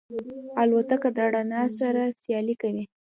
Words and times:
الوتکه 0.61 1.09
د 1.15 1.17
رڼا 1.33 1.63
سره 1.79 2.01
سیالي 2.21 2.55
کوي. 2.61 2.83